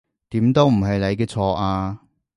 [0.31, 1.99] 點都唔係你嘅錯呀